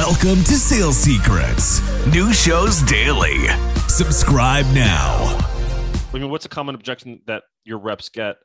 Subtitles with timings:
[0.00, 1.82] Welcome to Sales Secrets.
[2.06, 3.36] New shows daily.
[3.86, 5.36] Subscribe now.
[6.12, 8.36] I mean, what's a common objection that your reps get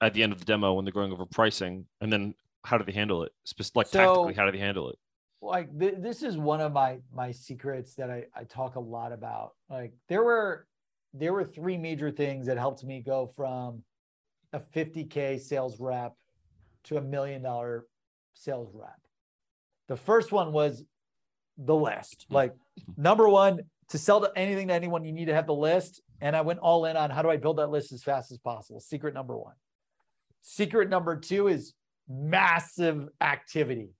[0.00, 2.34] at the end of the demo when they're going over pricing, and then
[2.64, 3.30] how do they handle it?
[3.76, 4.96] Like So- tactically, how do they handle it?
[5.40, 9.12] like th- this is one of my my secrets that I, I talk a lot
[9.12, 10.66] about like there were
[11.14, 13.82] there were three major things that helped me go from
[14.52, 16.14] a 50k sales rep
[16.84, 17.86] to a million dollar
[18.34, 19.00] sales rep
[19.88, 20.84] the first one was
[21.58, 22.34] the list mm-hmm.
[22.34, 22.54] like
[22.96, 26.34] number one to sell to anything to anyone you need to have the list and
[26.34, 28.80] i went all in on how do i build that list as fast as possible
[28.80, 29.54] secret number one
[30.40, 31.74] secret number two is
[32.08, 33.90] massive activity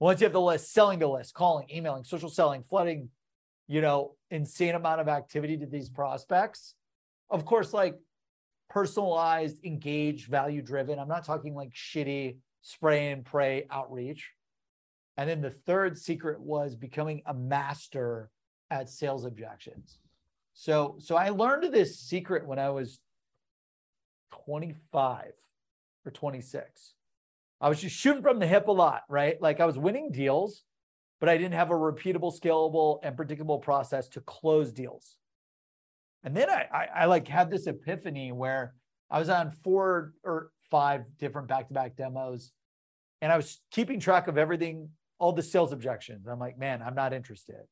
[0.00, 3.10] once you have the list, selling the list, calling, emailing, social selling, flooding,
[3.68, 6.74] you know, insane amount of activity to these prospects.
[7.28, 7.96] Of course, like
[8.70, 10.98] personalized, engaged, value driven.
[10.98, 14.30] I'm not talking like shitty spray and pray outreach.
[15.16, 18.30] And then the third secret was becoming a master
[18.70, 19.98] at sales objections.
[20.54, 23.00] So, so I learned this secret when I was
[24.44, 25.32] 25
[26.04, 26.94] or 26.
[27.60, 29.40] I was just shooting from the hip a lot, right?
[29.40, 30.62] Like I was winning deals,
[31.18, 35.16] but I didn't have a repeatable, scalable, and predictable process to close deals.
[36.24, 38.74] And then I, I, I like had this epiphany where
[39.10, 42.52] I was on four or five different back-to-back demos,
[43.20, 44.90] and I was keeping track of everything,
[45.20, 46.26] all the sales objections.
[46.26, 47.62] I'm like, man, I'm not interested.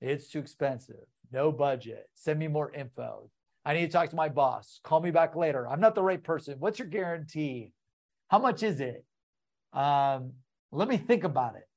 [0.00, 1.04] It's too expensive.
[1.30, 2.08] No budget.
[2.14, 3.30] Send me more info.
[3.66, 4.80] I need to talk to my boss.
[4.82, 5.68] Call me back later.
[5.68, 6.56] I'm not the right person.
[6.58, 7.72] What's your guarantee?
[8.28, 9.04] How much is it?
[9.74, 10.32] um,
[10.72, 11.68] let me think about it.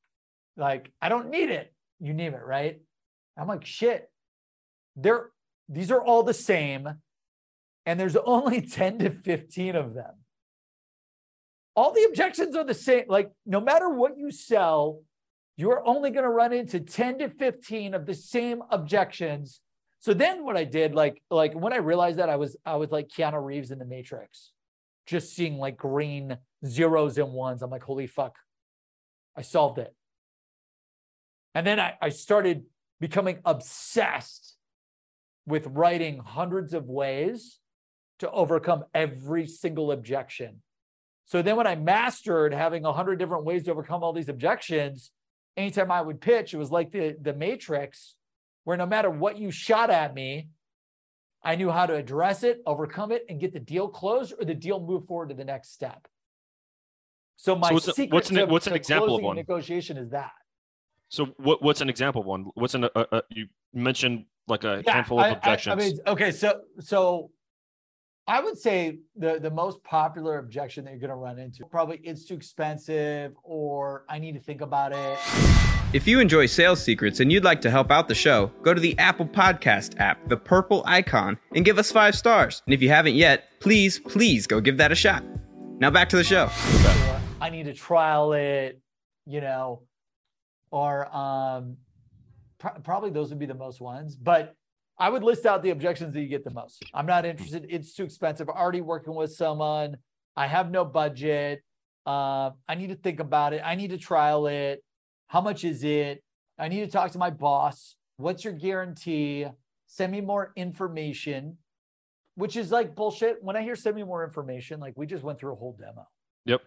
[0.55, 1.73] Like, I don't need it.
[1.99, 2.79] You name it, right?
[3.37, 4.09] I'm like, shit.
[4.95, 5.29] They're
[5.69, 6.87] these are all the same,
[7.85, 10.13] and there's only 10 to 15 of them.
[11.77, 13.05] All the objections are the same.
[13.07, 15.03] Like, no matter what you sell,
[15.57, 19.61] you're only going to run into 10 to 15 of the same objections.
[19.99, 22.91] So then what I did, like, like when I realized that I was I was
[22.91, 24.53] like Keanu Reeves in the Matrix,
[25.05, 27.61] just seeing like green zeros and ones.
[27.61, 28.35] I'm like, holy fuck,
[29.35, 29.93] I solved it.
[31.53, 32.63] And then I, I started
[32.99, 34.55] becoming obsessed
[35.45, 37.59] with writing hundreds of ways
[38.19, 40.61] to overcome every single objection.
[41.27, 45.11] So then when I mastered having a hundred different ways to overcome all these objections,
[45.57, 48.15] anytime I would pitch, it was like the, the matrix,
[48.63, 50.47] where no matter what you shot at me,
[51.43, 54.55] I knew how to address it, overcome it, and get the deal closed or the
[54.55, 56.07] deal move forward to the next step.
[57.35, 59.35] So my So what's a- secret what's an- to- what's an example of a one?
[59.35, 60.31] negotiation is that.
[61.09, 62.51] So, what what's an example of one?
[62.55, 65.73] What's an uh, uh, you mentioned like a handful of I- I- objections?
[65.73, 67.31] I, mean, okay, so so
[68.29, 72.01] I would say the the most popular objection that you're going to run into probably
[72.03, 75.17] it's too expensive or I need to think about it.
[75.93, 78.81] If you enjoy sales secrets and you'd like to help out the show, go to
[78.81, 82.61] the Apple Podcast app, the purple icon, and give us five stars.
[82.65, 85.23] And if you haven't yet, please, please go give that a shot.
[85.79, 86.49] Now back to the show.
[86.49, 88.81] or I need to trial it,
[89.25, 89.83] you know,
[90.69, 91.77] or um,
[92.57, 94.17] pr- probably those would be the most ones.
[94.17, 94.53] But
[94.99, 96.83] I would list out the objections that you get the most.
[96.93, 97.67] I'm not interested.
[97.69, 98.49] It's too expensive.
[98.49, 99.97] Already working with someone.
[100.35, 101.63] I have no budget.
[102.05, 103.61] Uh, I need to think about it.
[103.63, 104.83] I need to trial it.
[105.27, 106.23] How much is it?
[106.57, 107.95] I need to talk to my boss.
[108.17, 109.45] What's your guarantee?
[109.87, 111.57] Send me more information,
[112.35, 113.43] which is like bullshit.
[113.43, 116.07] When I hear send me more information, like we just went through a whole demo.
[116.45, 116.61] yep.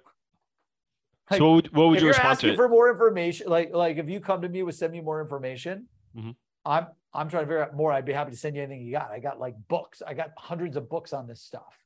[1.30, 2.52] Like, so, what would, what would you respond to?
[2.52, 2.56] It?
[2.56, 5.86] for more information, like like if you come to me with send me more information,
[6.16, 6.34] Mhm.
[6.64, 7.92] I'm I'm trying to figure out more.
[7.92, 9.10] I'd be happy to send you anything you got.
[9.10, 10.02] I got like books.
[10.06, 11.76] I got hundreds of books on this stuff.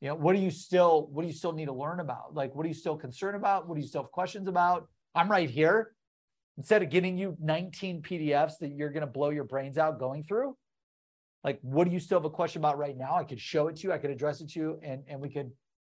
[0.00, 2.34] You know, what do you still what do you still need to learn about?
[2.34, 3.68] Like, what are you still concerned about?
[3.68, 4.88] What do you still have questions about?
[5.14, 5.92] I'm right here.
[6.58, 10.56] Instead of getting you 19 PDFs that you're gonna blow your brains out going through,
[11.44, 13.14] like what do you still have a question about right now?
[13.14, 15.28] I could show it to you, I could address it to you, and and we
[15.28, 15.50] could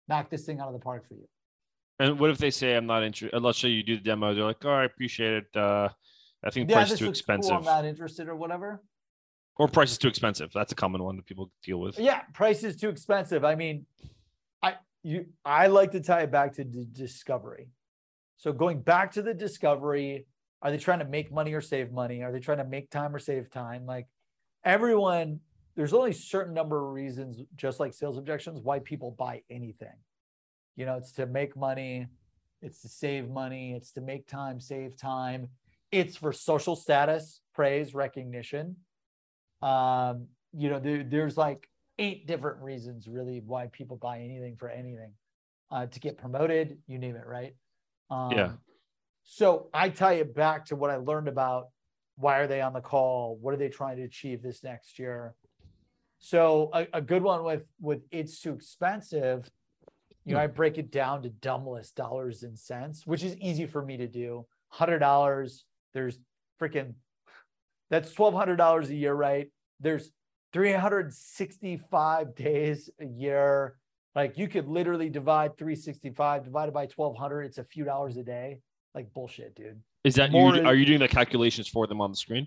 [0.08, 1.28] knock this thing out of the park for you.
[2.00, 3.40] And what if they say I'm not interested?
[3.40, 4.34] Let's say you do the demo.
[4.34, 5.56] They're like, "Oh, I appreciate it.
[5.56, 5.88] Uh,
[6.44, 8.82] I think Yeah, price is too looks cool, expensive, I'm not interested or whatever.
[9.56, 11.98] or price is too expensive." That's a common one that people deal with.
[11.98, 13.44] Yeah, price is too expensive.
[13.44, 13.86] I mean,
[14.62, 17.68] I you I like to tie it back to d- discovery.
[18.36, 20.26] So going back to the discovery,
[20.62, 22.22] are they trying to make money or save money?
[22.22, 23.84] Are they trying to make time or save time?
[23.84, 24.06] Like
[24.64, 25.40] everyone,
[25.74, 29.96] there's only a certain number of reasons, just like sales objections, why people buy anything.
[30.76, 32.06] You know, it's to make money,
[32.62, 35.48] it's to save money, it's to make time, save time.
[35.90, 38.76] It's for social status, praise, recognition.
[39.62, 41.68] Um, you know, there, there's like
[41.98, 45.12] eight different reasons really why people buy anything for anything.
[45.70, 47.54] Uh, to get promoted, you name it, right?
[48.10, 48.52] Um, Yeah.
[49.24, 51.68] So I tie it back to what I learned about
[52.16, 53.36] why are they on the call?
[53.40, 55.34] What are they trying to achieve this next year?
[56.18, 59.48] So a, a good one with with it's too expensive.
[60.24, 63.82] You know, I break it down to dumbless dollars and cents, which is easy for
[63.84, 64.46] me to do.
[64.68, 65.64] Hundred dollars.
[65.98, 66.18] There's
[66.60, 66.94] freaking
[67.90, 69.48] that's twelve hundred dollars a year, right?
[69.80, 70.12] There's
[70.52, 73.76] 365 days a year.
[74.14, 77.42] Like you could literally divide 365 divided by 1200.
[77.42, 78.60] It's a few dollars a day.
[78.94, 79.80] Like bullshit, dude.
[80.04, 80.64] Is that More you?
[80.64, 82.46] Are you doing the calculations for them on the screen?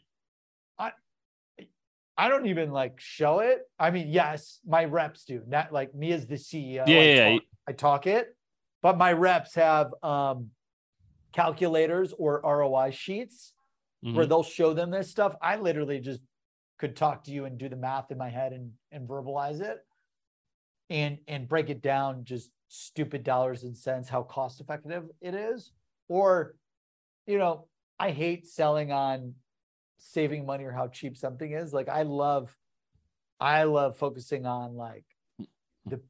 [0.79, 0.91] I
[2.17, 3.63] I don't even like show it.
[3.77, 5.41] I mean, yes, my reps do.
[5.45, 6.75] Not like me as the CEO.
[6.75, 7.29] Yeah, I yeah, yeah.
[7.33, 8.35] talk, I talk it,
[8.81, 10.51] but my reps have um
[11.31, 13.53] calculators or ROI sheets
[14.03, 14.15] Mhm.
[14.15, 15.35] where they'll show them this stuff.
[15.41, 16.21] I literally just
[16.77, 19.85] could talk to you and do the math in my head and and verbalize it
[20.89, 25.71] and and break it down just stupid dollars and cents how cost effective it is
[26.07, 26.55] or
[27.27, 27.67] you know
[27.99, 29.35] I hate selling on
[29.99, 32.57] saving money or how cheap something is like I love
[33.39, 35.05] I love focusing on like
[35.85, 36.01] the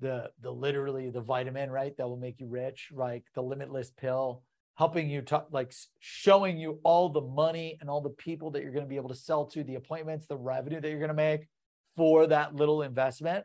[0.00, 4.42] the the literally the vitamin right that will make you rich like the limitless pill
[4.76, 8.72] helping you talk like showing you all the money and all the people that you're
[8.72, 11.14] going to be able to sell to the appointments the revenue that you're going to
[11.14, 11.46] make
[11.94, 13.44] for that little investment.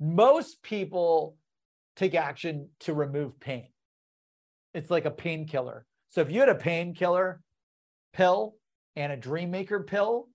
[0.00, 1.36] Most people
[1.94, 3.68] take action to remove pain.
[4.72, 5.86] It's like a painkiller.
[6.08, 7.40] So if you had a painkiller
[8.14, 8.54] pill
[8.96, 10.28] and a dream maker pill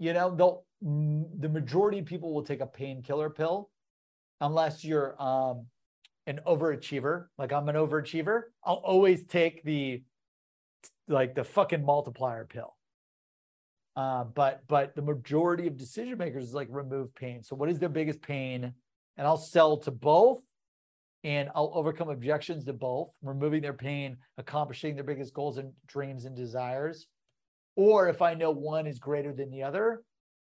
[0.00, 3.68] you know they'll the majority of people will take a painkiller pill
[4.40, 5.66] unless you're um
[6.26, 10.02] an overachiever like i'm an overachiever i'll always take the
[11.10, 12.76] like the fucking multiplier pill.
[13.96, 17.42] Uh, but but the majority of decision makers is like remove pain.
[17.42, 18.72] So what is their biggest pain?
[19.16, 20.40] And i'll sell to both
[21.24, 26.24] and i'll overcome objections to both removing their pain accomplishing their biggest goals and dreams
[26.24, 27.06] and desires.
[27.76, 30.02] Or if i know one is greater than the other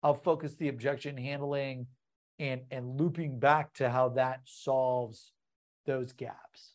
[0.02, 1.86] i'll focus the objection handling
[2.38, 5.32] and and looping back to how that solves
[5.86, 6.74] those gaps